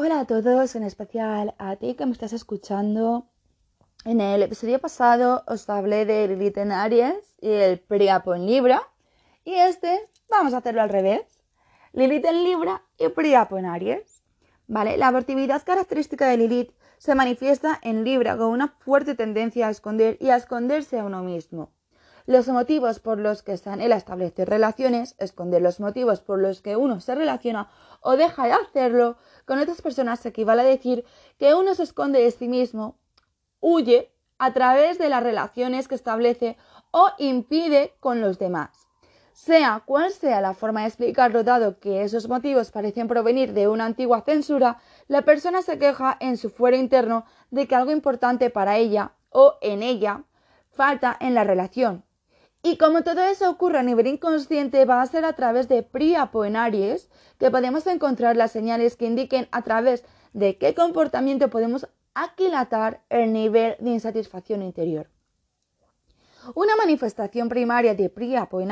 Hola 0.00 0.20
a 0.20 0.26
todos, 0.26 0.76
en 0.76 0.84
especial 0.84 1.56
a 1.58 1.74
ti 1.74 1.94
que 1.94 2.06
me 2.06 2.12
estás 2.12 2.32
escuchando. 2.32 3.26
En 4.04 4.20
el 4.20 4.44
episodio 4.44 4.78
pasado 4.78 5.42
os 5.48 5.68
hablé 5.68 6.04
de 6.04 6.28
Lilith 6.28 6.56
en 6.58 6.70
Aries 6.70 7.34
y 7.40 7.50
el 7.50 7.80
Priapo 7.80 8.32
en 8.36 8.46
Libra. 8.46 8.80
Y 9.44 9.54
este 9.54 10.08
vamos 10.30 10.54
a 10.54 10.58
hacerlo 10.58 10.82
al 10.82 10.88
revés. 10.88 11.22
Lilith 11.92 12.26
en 12.26 12.44
Libra 12.44 12.84
y 12.96 13.08
Priapo 13.08 13.58
en 13.58 13.66
Aries. 13.66 14.22
¿Vale? 14.68 14.96
La 14.98 15.08
abortividad 15.08 15.64
característica 15.64 16.28
de 16.28 16.36
Lilith 16.36 16.70
se 16.98 17.16
manifiesta 17.16 17.76
en 17.82 18.04
Libra 18.04 18.36
con 18.36 18.50
una 18.52 18.68
fuerte 18.68 19.16
tendencia 19.16 19.66
a 19.66 19.70
esconder 19.70 20.16
y 20.20 20.30
a 20.30 20.36
esconderse 20.36 21.00
a 21.00 21.04
uno 21.06 21.24
mismo. 21.24 21.72
Los 22.28 22.46
motivos 22.48 23.00
por 23.00 23.18
los 23.18 23.42
que 23.42 23.52
él 23.52 23.92
establece 23.92 24.44
relaciones, 24.44 25.14
esconder 25.16 25.62
los 25.62 25.80
motivos 25.80 26.20
por 26.20 26.38
los 26.38 26.60
que 26.60 26.76
uno 26.76 27.00
se 27.00 27.14
relaciona 27.14 27.70
o 28.02 28.18
deja 28.18 28.44
de 28.44 28.52
hacerlo 28.52 29.16
con 29.46 29.58
otras 29.58 29.80
personas 29.80 30.26
equivale 30.26 30.60
a 30.60 30.66
decir 30.66 31.06
que 31.38 31.54
uno 31.54 31.74
se 31.74 31.84
esconde 31.84 32.20
de 32.22 32.30
sí 32.30 32.46
mismo, 32.46 32.98
huye 33.60 34.12
a 34.36 34.52
través 34.52 34.98
de 34.98 35.08
las 35.08 35.22
relaciones 35.22 35.88
que 35.88 35.94
establece 35.94 36.58
o 36.90 37.08
impide 37.16 37.94
con 37.98 38.20
los 38.20 38.38
demás. 38.38 38.88
Sea 39.32 39.82
cual 39.86 40.12
sea 40.12 40.42
la 40.42 40.52
forma 40.52 40.82
de 40.82 40.88
explicarlo, 40.88 41.44
dado 41.44 41.78
que 41.78 42.02
esos 42.02 42.28
motivos 42.28 42.70
parecen 42.70 43.08
provenir 43.08 43.54
de 43.54 43.68
una 43.68 43.86
antigua 43.86 44.20
censura, 44.20 44.82
la 45.06 45.22
persona 45.22 45.62
se 45.62 45.78
queja 45.78 46.18
en 46.20 46.36
su 46.36 46.50
fuero 46.50 46.76
interno 46.76 47.24
de 47.50 47.66
que 47.66 47.74
algo 47.74 47.90
importante 47.90 48.50
para 48.50 48.76
ella 48.76 49.12
o 49.30 49.54
en 49.62 49.82
ella 49.82 50.24
falta 50.68 51.16
en 51.20 51.34
la 51.34 51.44
relación, 51.44 52.04
y 52.62 52.76
como 52.76 53.02
todo 53.02 53.22
eso 53.22 53.48
ocurre 53.50 53.78
a 53.78 53.82
nivel 53.82 54.06
inconsciente, 54.06 54.84
va 54.84 55.00
a 55.00 55.06
ser 55.06 55.24
a 55.24 55.34
través 55.34 55.68
de 55.68 55.82
Priapo 55.82 56.44
que 56.44 57.50
podemos 57.50 57.86
encontrar 57.86 58.36
las 58.36 58.50
señales 58.50 58.96
que 58.96 59.06
indiquen 59.06 59.48
a 59.52 59.62
través 59.62 60.04
de 60.32 60.58
qué 60.58 60.74
comportamiento 60.74 61.50
podemos 61.50 61.88
aquilatar 62.14 63.04
el 63.10 63.32
nivel 63.32 63.76
de 63.78 63.90
insatisfacción 63.90 64.62
interior. 64.62 65.08
Una 66.54 66.76
manifestación 66.76 67.50
primaria 67.50 67.94
de 67.94 68.08
Priapo 68.08 68.62
en 68.62 68.70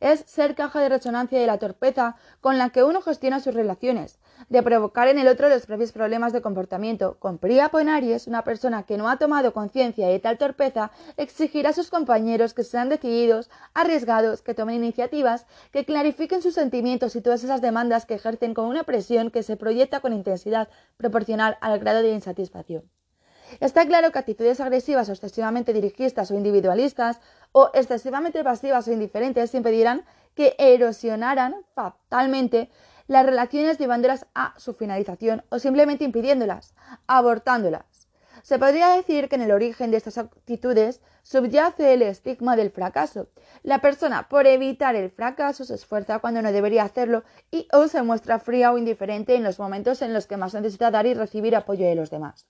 es 0.00 0.24
ser 0.26 0.54
caja 0.54 0.80
de 0.80 0.88
resonancia 0.88 1.38
de 1.38 1.46
la 1.46 1.58
torpeza 1.58 2.16
con 2.40 2.56
la 2.56 2.70
que 2.70 2.84
uno 2.84 3.02
gestiona 3.02 3.40
sus 3.40 3.54
relaciones, 3.54 4.18
de 4.48 4.62
provocar 4.62 5.08
en 5.08 5.18
el 5.18 5.28
otro 5.28 5.50
los 5.50 5.66
propios 5.66 5.92
problemas 5.92 6.32
de 6.32 6.40
comportamiento. 6.40 7.16
Con 7.18 7.36
Priapo 7.36 7.80
en 7.80 7.90
una 8.26 8.44
persona 8.44 8.84
que 8.84 8.96
no 8.96 9.10
ha 9.10 9.18
tomado 9.18 9.52
conciencia 9.52 10.08
de 10.08 10.20
tal 10.20 10.38
torpeza 10.38 10.90
exigirá 11.18 11.70
a 11.70 11.74
sus 11.74 11.90
compañeros 11.90 12.54
que 12.54 12.64
sean 12.64 12.88
decididos, 12.88 13.50
arriesgados, 13.74 14.40
que 14.40 14.54
tomen 14.54 14.76
iniciativas, 14.76 15.46
que 15.70 15.84
clarifiquen 15.84 16.40
sus 16.40 16.54
sentimientos 16.54 17.14
y 17.14 17.20
todas 17.20 17.44
esas 17.44 17.60
demandas 17.60 18.06
que 18.06 18.14
ejercen 18.14 18.54
con 18.54 18.66
una 18.66 18.84
presión 18.84 19.30
que 19.30 19.42
se 19.42 19.58
proyecta 19.58 20.00
con 20.00 20.14
intensidad 20.14 20.68
proporcional 20.96 21.58
al 21.60 21.78
grado 21.78 22.00
de 22.00 22.12
insatisfacción. 22.12 22.84
Está 23.60 23.86
claro 23.86 24.10
que 24.12 24.18
actitudes 24.18 24.60
agresivas 24.60 25.08
o 25.08 25.12
excesivamente 25.12 25.72
dirigistas 25.72 26.30
o 26.30 26.34
individualistas 26.34 27.20
o 27.52 27.70
excesivamente 27.74 28.42
pasivas 28.44 28.88
o 28.88 28.92
indiferentes 28.92 29.54
impedirán 29.54 30.04
que 30.34 30.54
erosionaran 30.58 31.54
fatalmente 31.74 32.70
las 33.08 33.26
relaciones 33.26 33.78
llevándolas 33.78 34.26
a 34.34 34.54
su 34.56 34.74
finalización 34.74 35.44
o 35.50 35.58
simplemente 35.58 36.04
impidiéndolas, 36.04 36.74
abortándolas. 37.06 38.08
Se 38.42 38.58
podría 38.58 38.88
decir 38.88 39.28
que 39.28 39.36
en 39.36 39.42
el 39.42 39.52
origen 39.52 39.90
de 39.90 39.98
estas 39.98 40.18
actitudes 40.18 41.00
subyace 41.22 41.94
el 41.94 42.02
estigma 42.02 42.56
del 42.56 42.70
fracaso. 42.70 43.28
La 43.62 43.80
persona, 43.80 44.28
por 44.28 44.46
evitar 44.46 44.96
el 44.96 45.10
fracaso, 45.10 45.64
se 45.64 45.74
esfuerza 45.74 46.18
cuando 46.18 46.42
no 46.42 46.50
debería 46.50 46.82
hacerlo 46.82 47.22
y 47.52 47.68
o 47.72 47.86
se 47.86 48.02
muestra 48.02 48.40
fría 48.40 48.72
o 48.72 48.78
indiferente 48.78 49.36
en 49.36 49.44
los 49.44 49.60
momentos 49.60 50.02
en 50.02 50.12
los 50.12 50.26
que 50.26 50.36
más 50.36 50.54
necesita 50.54 50.90
dar 50.90 51.06
y 51.06 51.14
recibir 51.14 51.54
apoyo 51.54 51.86
de 51.86 51.94
los 51.94 52.10
demás. 52.10 52.46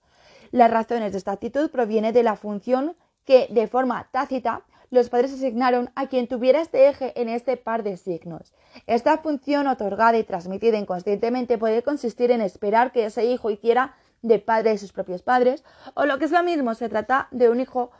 Las 0.52 0.70
razones 0.70 1.12
de 1.12 1.18
esta 1.18 1.32
actitud 1.32 1.70
provienen 1.70 2.12
de 2.12 2.22
la 2.22 2.36
función 2.36 2.94
que, 3.24 3.48
de 3.50 3.66
forma 3.66 4.08
tácita, 4.12 4.62
los 4.90 5.08
padres 5.08 5.32
asignaron 5.32 5.90
a 5.96 6.08
quien 6.08 6.28
tuviera 6.28 6.60
este 6.60 6.88
eje 6.88 7.18
en 7.18 7.30
este 7.30 7.56
par 7.56 7.82
de 7.82 7.96
signos. 7.96 8.52
Esta 8.86 9.16
función 9.16 9.66
otorgada 9.66 10.18
y 10.18 10.24
transmitida 10.24 10.76
inconscientemente 10.76 11.56
puede 11.56 11.82
consistir 11.82 12.30
en 12.30 12.42
esperar 12.42 12.92
que 12.92 13.06
ese 13.06 13.24
hijo 13.24 13.50
hiciera 13.50 13.96
de 14.20 14.38
padre 14.38 14.72
de 14.72 14.78
sus 14.78 14.92
propios 14.92 15.22
padres, 15.22 15.64
o 15.94 16.04
lo 16.04 16.18
que 16.18 16.26
es 16.26 16.30
lo 16.30 16.42
mismo, 16.42 16.74
se 16.74 16.90
trata 16.90 17.28
de 17.30 17.48
un 17.48 17.58
hijo 17.58 17.90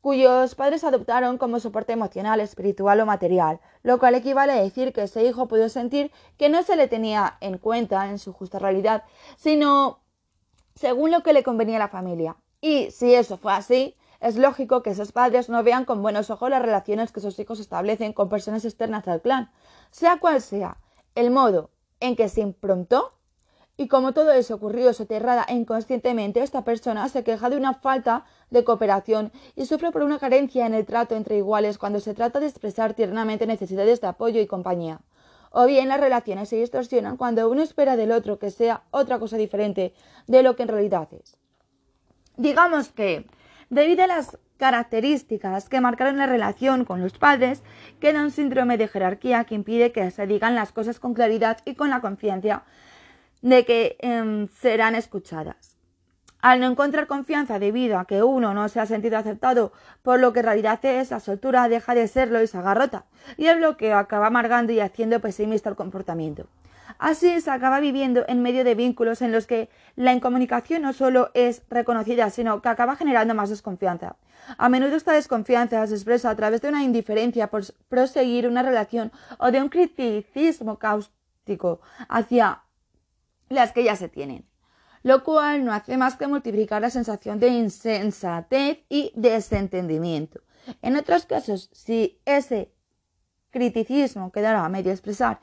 cuyos 0.00 0.54
padres 0.54 0.84
adoptaron 0.84 1.36
como 1.38 1.58
soporte 1.58 1.92
emocional, 1.92 2.38
espiritual 2.38 3.00
o 3.00 3.06
material, 3.06 3.58
lo 3.82 3.98
cual 3.98 4.14
equivale 4.14 4.52
a 4.52 4.62
decir 4.62 4.92
que 4.92 5.02
ese 5.02 5.24
hijo 5.24 5.48
pudo 5.48 5.68
sentir 5.68 6.12
que 6.38 6.48
no 6.48 6.62
se 6.62 6.76
le 6.76 6.86
tenía 6.86 7.38
en 7.40 7.58
cuenta 7.58 8.08
en 8.08 8.20
su 8.20 8.32
justa 8.32 8.60
realidad, 8.60 9.02
sino 9.36 9.98
según 10.76 11.10
lo 11.10 11.22
que 11.22 11.32
le 11.32 11.42
convenía 11.42 11.76
a 11.76 11.80
la 11.80 11.88
familia. 11.88 12.36
Y 12.60 12.90
si 12.90 13.14
eso 13.14 13.36
fue 13.36 13.52
así, 13.52 13.96
es 14.20 14.36
lógico 14.36 14.82
que 14.82 14.90
esos 14.90 15.12
padres 15.12 15.48
no 15.48 15.62
vean 15.62 15.84
con 15.84 16.02
buenos 16.02 16.30
ojos 16.30 16.50
las 16.50 16.62
relaciones 16.62 17.12
que 17.12 17.20
sus 17.20 17.38
hijos 17.38 17.60
establecen 17.60 18.12
con 18.12 18.28
personas 18.28 18.64
externas 18.64 19.08
al 19.08 19.20
clan, 19.20 19.50
sea 19.90 20.18
cual 20.18 20.40
sea 20.40 20.78
el 21.14 21.30
modo 21.30 21.70
en 22.00 22.16
que 22.16 22.28
se 22.28 22.42
improntó. 22.42 23.12
Y 23.78 23.88
como 23.88 24.12
todo 24.12 24.32
eso 24.32 24.54
ocurrió 24.54 24.94
soterrada 24.94 25.44
e 25.48 25.54
inconscientemente, 25.54 26.42
esta 26.42 26.64
persona 26.64 27.08
se 27.10 27.24
queja 27.24 27.50
de 27.50 27.58
una 27.58 27.74
falta 27.74 28.24
de 28.48 28.64
cooperación 28.64 29.32
y 29.54 29.66
sufre 29.66 29.92
por 29.92 30.02
una 30.02 30.18
carencia 30.18 30.64
en 30.64 30.72
el 30.72 30.86
trato 30.86 31.14
entre 31.14 31.36
iguales 31.36 31.76
cuando 31.76 32.00
se 32.00 32.14
trata 32.14 32.40
de 32.40 32.46
expresar 32.46 32.94
tiernamente 32.94 33.46
necesidades 33.46 34.00
de 34.00 34.06
apoyo 34.06 34.40
y 34.40 34.46
compañía 34.46 35.00
o 35.58 35.64
bien 35.64 35.88
las 35.88 35.98
relaciones 35.98 36.50
se 36.50 36.56
distorsionan 36.56 37.16
cuando 37.16 37.48
uno 37.48 37.62
espera 37.62 37.96
del 37.96 38.12
otro 38.12 38.38
que 38.38 38.50
sea 38.50 38.82
otra 38.90 39.18
cosa 39.18 39.38
diferente 39.38 39.94
de 40.26 40.42
lo 40.42 40.54
que 40.54 40.64
en 40.64 40.68
realidad 40.68 41.08
es. 41.12 41.38
Digamos 42.36 42.90
que, 42.90 43.24
debido 43.70 44.04
a 44.04 44.06
las 44.06 44.38
características 44.58 45.70
que 45.70 45.80
marcaron 45.80 46.18
la 46.18 46.26
relación 46.26 46.84
con 46.84 47.00
los 47.00 47.16
padres, 47.16 47.62
queda 48.00 48.20
un 48.20 48.32
síndrome 48.32 48.76
de 48.76 48.86
jerarquía 48.86 49.44
que 49.44 49.54
impide 49.54 49.92
que 49.92 50.10
se 50.10 50.26
digan 50.26 50.54
las 50.54 50.72
cosas 50.72 51.00
con 51.00 51.14
claridad 51.14 51.56
y 51.64 51.74
con 51.74 51.88
la 51.88 52.02
conciencia 52.02 52.64
de 53.40 53.64
que 53.64 53.96
em, 54.00 54.48
serán 54.48 54.94
escuchadas. 54.94 55.75
Al 56.46 56.60
no 56.60 56.68
encontrar 56.68 57.08
confianza 57.08 57.58
debido 57.58 57.98
a 57.98 58.04
que 58.04 58.22
uno 58.22 58.54
no 58.54 58.68
se 58.68 58.78
ha 58.78 58.86
sentido 58.86 59.18
aceptado 59.18 59.72
por 60.04 60.20
lo 60.20 60.32
que 60.32 60.38
en 60.38 60.44
realidad 60.44 60.78
es, 60.84 61.10
la 61.10 61.18
soltura 61.18 61.68
deja 61.68 61.92
de 61.96 62.06
serlo 62.06 62.40
y 62.40 62.46
se 62.46 62.56
agarrota, 62.56 63.04
y 63.36 63.46
el 63.46 63.56
bloqueo 63.56 63.98
acaba 63.98 64.28
amargando 64.28 64.72
y 64.72 64.78
haciendo 64.78 65.20
pesimista 65.20 65.70
el 65.70 65.74
comportamiento. 65.74 66.46
Así 67.00 67.40
se 67.40 67.50
acaba 67.50 67.80
viviendo 67.80 68.24
en 68.28 68.42
medio 68.42 68.62
de 68.62 68.76
vínculos 68.76 69.22
en 69.22 69.32
los 69.32 69.48
que 69.48 69.70
la 69.96 70.12
incomunicación 70.12 70.82
no 70.82 70.92
solo 70.92 71.32
es 71.34 71.62
reconocida, 71.68 72.30
sino 72.30 72.62
que 72.62 72.68
acaba 72.68 72.94
generando 72.94 73.34
más 73.34 73.50
desconfianza. 73.50 74.14
A 74.56 74.68
menudo 74.68 74.94
esta 74.94 75.14
desconfianza 75.14 75.84
se 75.88 75.94
expresa 75.94 76.30
a 76.30 76.36
través 76.36 76.60
de 76.60 76.68
una 76.68 76.84
indiferencia 76.84 77.48
por 77.48 77.64
proseguir 77.88 78.46
una 78.46 78.62
relación 78.62 79.10
o 79.38 79.50
de 79.50 79.60
un 79.60 79.68
criticismo 79.68 80.78
cáustico 80.78 81.80
hacia 82.08 82.62
las 83.48 83.72
que 83.72 83.82
ya 83.82 83.96
se 83.96 84.08
tienen 84.08 84.45
lo 85.06 85.22
cual 85.22 85.64
no 85.64 85.72
hace 85.72 85.96
más 85.96 86.16
que 86.16 86.26
multiplicar 86.26 86.82
la 86.82 86.90
sensación 86.90 87.38
de 87.38 87.46
insensatez 87.46 88.80
y 88.88 89.12
desentendimiento. 89.14 90.40
En 90.82 90.96
otros 90.96 91.26
casos, 91.26 91.70
si 91.72 92.18
ese 92.24 92.72
criticismo 93.52 94.32
quedara 94.32 94.64
a 94.64 94.68
medio 94.68 94.90
expresar 94.90 95.38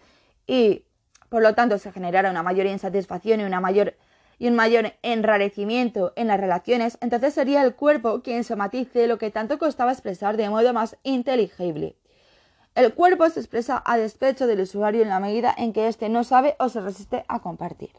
y 0.46 0.84
por 1.30 1.42
lo 1.42 1.56
tanto 1.56 1.78
se 1.78 1.94
generara 1.94 2.30
una 2.30 2.44
mayor 2.44 2.66
insatisfacción 2.66 3.40
y, 3.40 3.46
una 3.46 3.62
mayor, 3.62 3.96
y 4.38 4.50
un 4.50 4.56
mayor 4.56 4.96
enrarecimiento 5.02 6.12
en 6.18 6.28
las 6.28 6.42
relaciones, 6.42 6.98
entonces 7.00 7.34
sería 7.34 7.64
el 7.64 7.74
cuerpo 7.74 8.22
quien 8.22 8.44
somatice 8.44 9.08
lo 9.08 9.18
que 9.18 9.32
tanto 9.32 9.60
costaba 9.60 9.94
expresar 9.94 10.36
de 10.36 10.50
modo 10.50 10.74
más 10.74 10.98
inteligible. 11.04 11.96
El 12.76 12.94
cuerpo 12.94 13.30
se 13.30 13.40
expresa 13.40 13.82
a 13.86 13.96
despecho 13.96 14.46
del 14.46 14.60
usuario 14.60 15.04
en 15.04 15.10
la 15.10 15.22
medida 15.22 15.56
en 15.58 15.72
que 15.72 15.88
éste 15.88 16.10
no 16.10 16.26
sabe 16.26 16.58
o 16.60 16.68
se 16.68 16.82
resiste 16.82 17.24
a 17.30 17.40
compartir. 17.40 17.92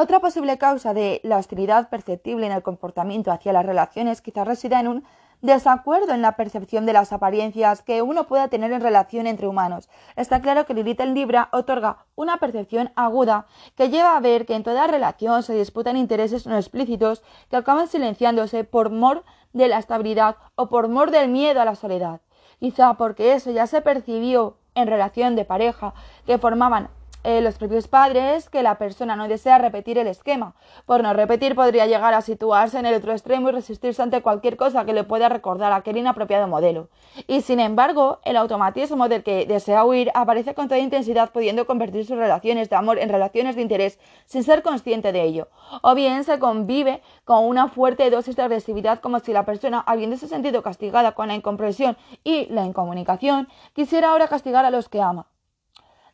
Otra 0.00 0.20
posible 0.20 0.58
causa 0.58 0.94
de 0.94 1.20
la 1.24 1.38
hostilidad 1.38 1.88
perceptible 1.88 2.46
en 2.46 2.52
el 2.52 2.62
comportamiento 2.62 3.32
hacia 3.32 3.52
las 3.52 3.66
relaciones 3.66 4.22
quizás 4.22 4.46
resida 4.46 4.78
en 4.78 4.86
un 4.86 5.04
desacuerdo 5.42 6.14
en 6.14 6.22
la 6.22 6.36
percepción 6.36 6.86
de 6.86 6.92
las 6.92 7.12
apariencias 7.12 7.82
que 7.82 8.00
uno 8.00 8.28
pueda 8.28 8.46
tener 8.46 8.70
en 8.70 8.80
relación 8.80 9.26
entre 9.26 9.48
humanos. 9.48 9.88
Está 10.14 10.40
claro 10.40 10.66
que 10.66 10.74
Lilith 10.74 11.00
en 11.00 11.14
Libra 11.14 11.48
otorga 11.50 12.06
una 12.14 12.36
percepción 12.36 12.92
aguda 12.94 13.46
que 13.74 13.90
lleva 13.90 14.16
a 14.16 14.20
ver 14.20 14.46
que 14.46 14.54
en 14.54 14.62
toda 14.62 14.86
relación 14.86 15.42
se 15.42 15.54
disputan 15.54 15.96
intereses 15.96 16.46
no 16.46 16.56
explícitos 16.56 17.24
que 17.50 17.56
acaban 17.56 17.88
silenciándose 17.88 18.62
por 18.62 18.90
mor 18.90 19.24
de 19.52 19.66
la 19.66 19.80
estabilidad 19.80 20.36
o 20.54 20.68
por 20.68 20.86
mor 20.86 21.10
del 21.10 21.28
miedo 21.28 21.60
a 21.60 21.64
la 21.64 21.74
soledad. 21.74 22.20
Quizá 22.60 22.94
porque 22.94 23.32
eso 23.32 23.50
ya 23.50 23.66
se 23.66 23.82
percibió 23.82 24.58
en 24.76 24.86
relación 24.86 25.34
de 25.34 25.44
pareja 25.44 25.92
que 26.24 26.38
formaban 26.38 26.88
eh, 27.24 27.40
los 27.40 27.58
propios 27.58 27.88
padres 27.88 28.48
que 28.48 28.62
la 28.62 28.78
persona 28.78 29.16
no 29.16 29.28
desea 29.28 29.58
repetir 29.58 29.98
el 29.98 30.06
esquema. 30.06 30.54
Por 30.86 31.02
no 31.02 31.12
repetir 31.12 31.54
podría 31.54 31.86
llegar 31.86 32.14
a 32.14 32.22
situarse 32.22 32.78
en 32.78 32.86
el 32.86 32.94
otro 32.94 33.12
extremo 33.12 33.48
y 33.48 33.52
resistirse 33.52 34.00
ante 34.00 34.22
cualquier 34.22 34.56
cosa 34.56 34.84
que 34.84 34.92
le 34.92 35.04
pueda 35.04 35.28
recordar 35.28 35.72
aquel 35.72 35.96
inapropiado 35.96 36.46
modelo. 36.46 36.88
Y 37.26 37.40
sin 37.40 37.60
embargo, 37.60 38.20
el 38.24 38.36
automatismo 38.36 39.08
del 39.08 39.24
que 39.24 39.46
desea 39.46 39.84
huir 39.84 40.10
aparece 40.14 40.54
con 40.54 40.68
toda 40.68 40.78
intensidad 40.78 41.30
pudiendo 41.32 41.66
convertir 41.66 42.06
sus 42.06 42.16
relaciones 42.16 42.70
de 42.70 42.76
amor 42.76 42.98
en 42.98 43.08
relaciones 43.08 43.56
de 43.56 43.62
interés 43.62 43.98
sin 44.24 44.44
ser 44.44 44.62
consciente 44.62 45.12
de 45.12 45.22
ello. 45.22 45.48
O 45.82 45.94
bien 45.94 46.24
se 46.24 46.38
convive 46.38 47.02
con 47.24 47.44
una 47.44 47.68
fuerte 47.68 48.08
dosis 48.10 48.36
de 48.36 48.42
agresividad 48.42 49.00
como 49.00 49.18
si 49.18 49.32
la 49.32 49.44
persona, 49.44 49.80
habiéndose 49.80 50.28
sentido 50.28 50.62
castigada 50.62 51.12
con 51.12 51.28
la 51.28 51.34
incomprensión 51.34 51.96
y 52.22 52.46
la 52.46 52.64
incomunicación, 52.64 53.48
quisiera 53.74 54.10
ahora 54.10 54.28
castigar 54.28 54.64
a 54.64 54.70
los 54.70 54.88
que 54.88 55.02
ama. 55.02 55.26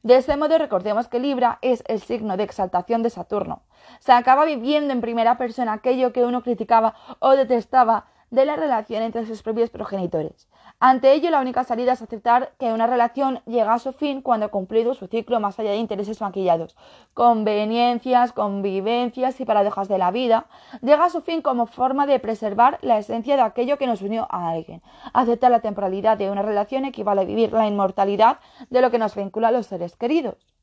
De 0.05 0.17
este 0.17 0.37
modo, 0.37 0.59
recordemos 0.59 1.09
que 1.09 1.19
Libra 1.19 1.59
es 1.63 1.83
el 1.87 1.99
signo 1.99 2.37
de 2.37 2.43
exaltación 2.43 3.03
de 3.03 3.09
Saturno. 3.09 3.63
Se 4.01 4.13
acaba 4.13 4.45
viviendo 4.45 4.93
en 4.93 5.01
primera 5.01 5.39
persona 5.39 5.73
aquello 5.73 6.13
que 6.13 6.27
uno 6.27 6.43
criticaba 6.43 6.95
o 7.21 7.31
detestaba 7.31 8.05
de 8.31 8.45
la 8.45 8.57
relación 8.57 9.03
entre 9.03 9.27
sus 9.27 9.43
propios 9.43 9.71
progenitores. 9.71 10.49
Ante 10.81 11.13
ello, 11.13 11.31
la 11.31 11.41
única 11.41 11.65
salida 11.65 11.93
es 11.93 12.03
aceptar 12.03 12.53
que 12.59 12.73
una 12.73 12.87
relación 12.87 13.41
llega 13.47 13.75
a 13.75 13.79
su 13.79 13.93
fin 13.93 14.23
cuando 14.23 14.47
ha 14.47 14.51
cumplido 14.51 14.95
su 14.95 15.07
ciclo 15.07 15.41
más 15.41 15.59
allá 15.59 15.71
de 15.71 15.77
intereses 15.77 16.21
maquillados, 16.21 16.77
conveniencias, 17.15 18.33
convivencias 18.33 19.41
y 19.41 19.45
paradojas 19.45 19.89
de 19.89 19.99
la 19.99 20.11
vida, 20.11 20.47
llega 20.83 21.05
a 21.05 21.11
su 21.11 21.21
fin 21.21 21.43
como 21.43 21.67
forma 21.67 22.07
de 22.07 22.19
preservar 22.19 22.79
la 22.83 22.99
esencia 22.99 23.37
de 23.37 23.43
aquello 23.43 23.79
que 23.79 23.87
nos 23.87 24.03
unió 24.03 24.27
a 24.31 24.51
alguien. 24.51 24.83
Aceptar 25.13 25.51
la 25.51 25.61
temporalidad 25.61 26.19
de 26.19 26.31
una 26.31 26.43
relación 26.43 26.85
equivale 26.85 27.23
a 27.23 27.25
vivir 27.25 27.53
la 27.53 27.67
inmortalidad 27.67 28.39
de 28.69 28.83
lo 28.83 28.91
que 28.91 28.99
nos 28.99 29.15
vincula 29.15 29.49
a 29.49 29.53
los 29.53 29.67
seres 29.67 29.97
queridos. 29.97 30.54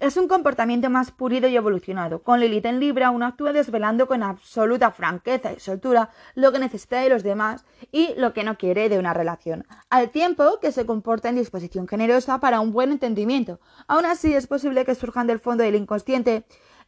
Es 0.00 0.16
un 0.16 0.28
comportamiento 0.28 0.90
más 0.90 1.10
pulido 1.10 1.48
y 1.48 1.56
evolucionado. 1.56 2.22
Con 2.22 2.40
Lilith 2.40 2.66
en 2.66 2.78
Libra, 2.78 3.10
uno 3.10 3.26
actúa 3.26 3.52
desvelando 3.52 4.06
con 4.06 4.22
absoluta 4.22 4.90
franqueza 4.90 5.52
y 5.52 5.60
soltura 5.60 6.10
lo 6.34 6.52
que 6.52 6.58
necesita 6.58 7.00
de 7.00 7.08
los 7.08 7.22
demás 7.22 7.64
y 7.90 8.14
lo 8.16 8.34
que 8.34 8.44
no 8.44 8.58
quiere 8.58 8.88
de 8.88 8.98
una 8.98 9.14
relación, 9.14 9.66
al 9.88 10.10
tiempo 10.10 10.60
que 10.60 10.72
se 10.72 10.86
comporta 10.86 11.30
en 11.30 11.36
disposición 11.36 11.88
generosa 11.88 12.38
para 12.38 12.60
un 12.60 12.72
buen 12.72 12.92
entendimiento. 12.92 13.60
Aún 13.86 14.04
así, 14.04 14.34
es 14.34 14.46
posible 14.46 14.84
que 14.84 14.94
surjan 14.94 15.26
del 15.26 15.40
fondo 15.40 15.64
del 15.64 15.74
inconsciente 15.74 16.44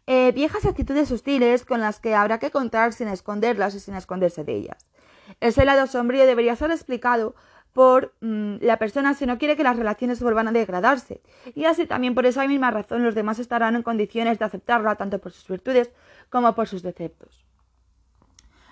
eh, 0.06 0.32
viejas 0.32 0.64
actitudes 0.64 1.11
hostiles 1.11 1.64
con 1.64 1.81
las 1.81 2.00
que 2.00 2.14
habrá 2.14 2.38
que 2.38 2.50
contar 2.50 2.93
sin 2.93 3.08
esconderlas 3.08 3.75
y 3.75 3.81
sin 3.81 3.94
esconderse 3.94 4.44
de 4.44 4.56
ellas. 4.56 4.87
Ese 5.41 5.64
lado 5.64 5.87
sombrío 5.87 6.26
debería 6.26 6.56
ser 6.56 6.70
explicado 6.70 7.35
por 7.73 8.15
mm, 8.21 8.57
la 8.61 8.79
persona 8.79 9.15
si 9.15 9.27
no 9.27 9.39
quiere 9.39 9.57
que 9.57 9.63
las 9.63 9.77
relaciones 9.77 10.23
vuelvan 10.23 10.49
a 10.49 10.53
degradarse. 10.53 11.23
Y 11.55 11.65
así 11.65 11.87
también 11.87 12.15
por 12.15 12.27
esa 12.27 12.47
misma 12.47 12.71
razón 12.71 13.05
los 13.05 13.15
demás 13.15 13.39
estarán 13.39 13.77
en 13.77 13.83
condiciones 13.83 14.39
de 14.39 14.45
aceptarla 14.45 14.97
tanto 14.97 15.19
por 15.19 15.33
sus 15.33 15.47
virtudes 15.49 15.91
como 16.29 16.55
por 16.55 16.69
sus 16.69 16.83
defectos. 16.83 17.45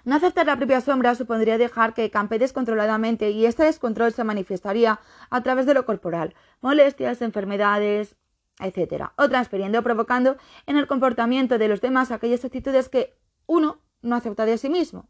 No 0.05 0.17
aceptar 0.17 0.47
la 0.47 0.57
propia 0.57 0.81
sombra 0.81 1.15
supondría 1.15 1.59
dejar 1.59 1.93
que 1.93 2.11
campe 2.11 2.39
descontroladamente 2.39 3.31
y 3.31 3.45
este 3.45 3.65
descontrol 3.65 4.13
se 4.13 4.25
manifestaría 4.25 5.01
a 5.29 5.43
través 5.43 5.67
de 5.67 5.75
lo 5.75 5.85
corporal, 5.85 6.35
molestias, 6.63 7.21
enfermedades, 7.21 8.17
etc. 8.59 9.11
O 9.17 9.29
transfiriendo 9.29 9.81
o 9.81 9.83
provocando 9.83 10.37
en 10.67 10.77
el 10.77 10.87
comportamiento 10.87 11.59
de 11.59 11.69
los 11.69 11.81
demás 11.81 12.11
aquellas 12.11 12.45
actitudes 12.45 12.89
que 12.89 13.19
uno 13.47 13.83
no 14.01 14.17
acepta 14.17 14.47
de 14.47 14.57
sí 14.57 14.71
mismo. 14.71 15.09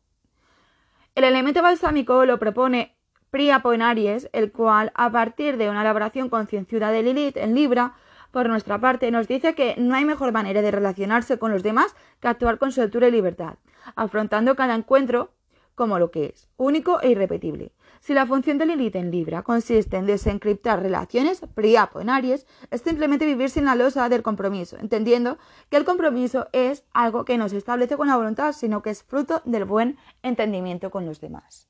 El 1.14 1.25
elemento 1.25 1.62
balsámico 1.62 2.25
lo 2.25 2.38
propone 2.38 2.97
Priapo 3.30 3.72
en 3.72 3.82
Aries, 3.82 4.30
el 4.32 4.52
cual, 4.52 4.90
a 4.94 5.10
partir 5.10 5.58
de 5.58 5.69
una 5.69 5.82
elaboración 5.82 6.28
concienzuda 6.28 6.90
de 6.90 7.02
Lilith 7.02 7.36
en 7.36 7.54
Libra, 7.54 7.94
por 8.30 8.48
nuestra 8.48 8.78
parte, 8.78 9.10
nos 9.10 9.28
dice 9.28 9.54
que 9.54 9.75
no 9.78 9.94
hay 9.94 10.04
mejor 10.04 10.32
manera 10.32 10.62
de 10.62 10.70
relacionarse 10.70 11.38
con 11.38 11.50
los 11.50 11.62
demás 11.62 11.94
que 12.20 12.28
actuar 12.28 12.58
con 12.58 12.72
soltura 12.72 13.08
y 13.08 13.10
libertad, 13.10 13.54
afrontando 13.96 14.56
cada 14.56 14.75
encuentro 14.75 15.32
como 15.75 15.98
lo 15.98 16.10
que 16.10 16.26
es, 16.26 16.48
único 16.56 17.00
e 17.00 17.10
irrepetible. 17.10 17.72
Si 18.00 18.14
la 18.14 18.26
función 18.26 18.58
de 18.58 18.66
Lilith 18.66 18.96
en 18.96 19.10
Libra 19.10 19.42
consiste 19.42 19.96
en 19.96 20.06
desencriptar 20.06 20.82
relaciones, 20.82 21.40
Priapo 21.54 22.00
en 22.00 22.10
Aries 22.10 22.46
es 22.70 22.80
simplemente 22.80 23.26
vivir 23.26 23.50
sin 23.50 23.64
la 23.64 23.75
losa 23.75 24.08
del 24.08 24.22
compromiso, 24.22 24.76
entendiendo 24.78 25.38
que 25.70 25.76
el 25.76 25.84
compromiso 25.84 26.48
es 26.52 26.84
algo 26.92 27.25
que 27.25 27.38
no 27.38 27.48
se 27.48 27.58
establece 27.58 27.96
con 27.96 28.08
la 28.08 28.16
voluntad, 28.16 28.52
sino 28.52 28.82
que 28.82 28.90
es 28.90 29.02
fruto 29.02 29.42
del 29.44 29.64
buen 29.64 29.98
entendimiento 30.22 30.90
con 30.90 31.06
los 31.06 31.20
demás. 31.20 31.69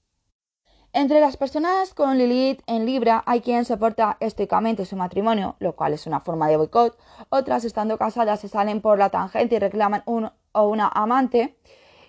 Entre 0.98 1.20
las 1.20 1.36
personas 1.36 1.94
con 1.94 2.18
Lilith 2.18 2.60
en 2.66 2.84
Libra 2.84 3.22
hay 3.24 3.40
quien 3.40 3.64
soporta 3.64 4.16
estoicamente 4.18 4.84
su 4.84 4.96
matrimonio, 4.96 5.54
lo 5.60 5.76
cual 5.76 5.92
es 5.92 6.08
una 6.08 6.18
forma 6.18 6.48
de 6.48 6.56
boicot. 6.56 6.98
Otras, 7.28 7.64
estando 7.64 7.98
casadas, 7.98 8.40
se 8.40 8.48
salen 8.48 8.80
por 8.80 8.98
la 8.98 9.08
tangente 9.08 9.54
y 9.54 9.58
reclaman 9.60 10.02
un 10.06 10.28
o 10.50 10.68
una 10.68 10.88
amante 10.88 11.56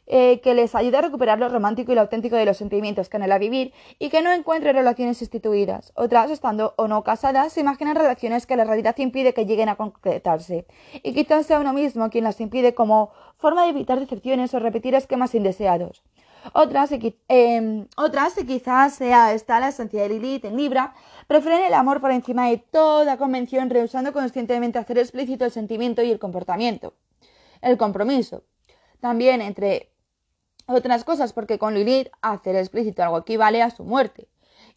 eh, 0.08 0.42
que 0.42 0.56
les 0.56 0.74
ayude 0.74 0.98
a 0.98 1.02
recuperar 1.02 1.38
lo 1.38 1.50
romántico 1.50 1.92
y 1.92 1.96
lo 1.96 2.02
auténtico 2.02 2.36
de 2.36 2.46
los 2.46 2.58
sentimientos 2.58 3.10
que 3.10 3.18
anhela 3.18 3.38
vivir 3.38 3.74
y 4.00 4.10
que 4.10 4.24
no 4.24 4.32
encuentre 4.32 4.74
relaciones 4.74 5.22
instituidas. 5.22 5.94
Otras, 5.96 6.32
estando 6.32 6.74
o 6.76 6.88
no 6.88 7.04
casadas, 7.04 7.54
se 7.54 7.62
imaginan 7.62 7.96
relaciones 7.96 8.48
que 8.48 8.58
la 8.58 8.64
realidad 8.64 8.98
impide 8.98 9.36
que 9.36 9.46
lleguen 9.46 9.70
a 9.70 9.76
concretarse. 9.76 10.66
Y 11.04 11.14
quizás 11.14 11.46
sea 11.46 11.60
uno 11.60 11.74
mismo 11.74 12.10
quien 12.10 12.24
las 12.24 12.42
impide 12.42 12.74
como 12.74 13.12
forma 13.38 13.66
de 13.66 13.70
evitar 13.70 14.00
decepciones 14.00 14.52
o 14.56 14.60
repetir 14.60 14.96
esquemas 14.96 15.36
indeseados. 15.36 16.02
Otras, 16.54 16.92
eh, 16.92 17.86
otras, 17.98 18.34
quizás 18.48 18.96
sea 18.96 19.34
esta 19.34 19.60
la 19.60 19.70
esencia 19.70 20.02
de 20.02 20.10
Lilith 20.10 20.46
en 20.46 20.58
Libra, 20.58 20.94
prefieren 21.28 21.66
el 21.66 21.74
amor 21.74 22.02
por 22.02 22.12
encima 22.12 22.48
de 22.48 22.58
toda 22.58 23.18
convención, 23.18 23.70
rehusando 23.70 24.14
conscientemente 24.14 24.80
hacer 24.80 24.98
explícito 24.98 25.46
el 25.46 25.52
sentimiento 25.52 26.02
y 26.02 26.12
el 26.12 26.20
comportamiento. 26.20 26.94
El 27.62 27.78
compromiso. 27.78 28.44
También, 29.00 29.42
entre 29.42 29.92
otras 30.66 31.04
cosas, 31.04 31.34
porque 31.34 31.60
con 31.60 31.74
Lilith 31.74 32.10
hacer 32.22 32.56
explícito 32.56 33.04
algo 33.04 33.20
equivale 33.20 33.62
a 33.62 33.70
su 33.70 33.84
muerte. 33.84 34.28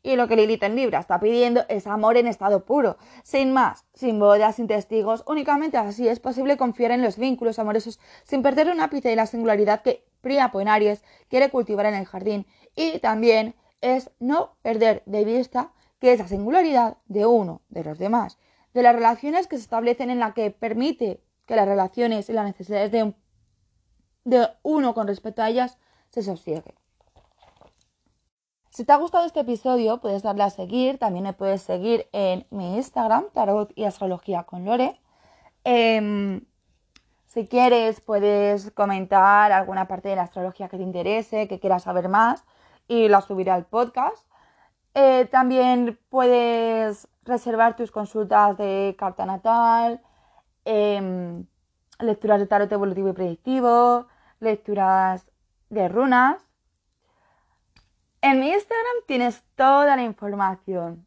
Y 0.02 0.16
lo 0.16 0.26
que 0.26 0.36
Lilith 0.36 0.64
en 0.64 0.74
Libra 0.74 0.98
está 0.98 1.20
pidiendo 1.20 1.64
es 1.68 1.86
amor 1.86 2.16
en 2.16 2.26
estado 2.26 2.64
puro, 2.64 2.96
sin 3.22 3.52
más, 3.52 3.84
sin 3.94 4.18
bodas, 4.18 4.56
sin 4.56 4.66
testigos, 4.66 5.22
únicamente 5.26 5.76
así 5.76 6.08
es 6.08 6.18
posible 6.18 6.56
confiar 6.56 6.90
en 6.90 7.02
los 7.02 7.18
vínculos 7.18 7.58
amorosos 7.58 8.00
sin 8.24 8.42
perder 8.42 8.68
un 8.68 8.80
ápice 8.80 9.10
de 9.10 9.16
la 9.16 9.26
singularidad 9.26 9.82
que 9.82 10.04
Priapo 10.20 10.60
en 10.60 10.68
quiere 11.28 11.50
cultivar 11.50 11.86
en 11.86 11.94
el 11.94 12.06
jardín. 12.06 12.46
Y 12.76 13.00
también 13.00 13.54
es 13.80 14.10
no 14.20 14.56
perder 14.62 15.02
de 15.04 15.24
vista 15.24 15.72
que 15.98 16.12
esa 16.12 16.28
singularidad 16.28 16.96
de 17.06 17.26
uno, 17.26 17.60
de 17.68 17.84
los 17.84 17.98
demás, 17.98 18.38
de 18.72 18.82
las 18.82 18.94
relaciones 18.94 19.46
que 19.46 19.56
se 19.56 19.62
establecen 19.62 20.10
en 20.10 20.20
la 20.20 20.32
que 20.32 20.50
permite 20.50 21.20
que 21.46 21.56
las 21.56 21.66
relaciones 21.66 22.28
y 22.28 22.32
las 22.32 22.46
necesidades 22.46 22.92
de, 22.92 23.14
de 24.24 24.48
uno 24.62 24.94
con 24.94 25.06
respecto 25.06 25.42
a 25.42 25.50
ellas 25.50 25.78
se 26.08 26.22
sosieguen. 26.22 26.74
Si 28.72 28.86
te 28.86 28.92
ha 28.92 28.96
gustado 28.96 29.26
este 29.26 29.40
episodio, 29.40 30.00
puedes 30.00 30.22
darle 30.22 30.44
a 30.44 30.48
seguir. 30.48 30.96
También 30.96 31.24
me 31.24 31.34
puedes 31.34 31.60
seguir 31.60 32.08
en 32.12 32.46
mi 32.48 32.76
Instagram, 32.76 33.26
Tarot 33.34 33.70
y 33.74 33.84
Astrología 33.84 34.44
con 34.44 34.64
Lore. 34.64 34.98
Em, 35.62 36.46
si 37.26 37.46
quieres, 37.46 38.00
puedes 38.00 38.70
comentar 38.70 39.52
alguna 39.52 39.88
parte 39.88 40.08
de 40.08 40.16
la 40.16 40.22
astrología 40.22 40.68
que 40.70 40.78
te 40.78 40.82
interese, 40.84 41.48
que 41.48 41.60
quieras 41.60 41.82
saber 41.82 42.08
más, 42.08 42.44
y 42.88 43.08
la 43.08 43.20
subiré 43.20 43.50
al 43.50 43.66
podcast. 43.66 44.26
Eh, 44.94 45.26
también 45.26 45.98
puedes 46.08 47.08
reservar 47.24 47.76
tus 47.76 47.90
consultas 47.90 48.56
de 48.56 48.96
carta 48.98 49.26
natal, 49.26 50.00
em, 50.64 51.44
lecturas 52.00 52.40
de 52.40 52.46
tarot 52.46 52.72
evolutivo 52.72 53.10
y 53.10 53.12
predictivo, 53.12 54.06
lecturas 54.40 55.26
de 55.68 55.88
runas 55.88 56.51
en 58.22 58.40
mi 58.40 58.50
Instagram 58.50 58.96
tienes 59.06 59.42
toda 59.56 59.96
la 59.96 60.02
información. 60.02 61.06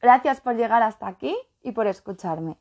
Gracias 0.00 0.40
por 0.40 0.56
llegar 0.56 0.82
hasta 0.82 1.06
aquí 1.06 1.36
y 1.62 1.72
por 1.72 1.86
escucharme. 1.86 2.58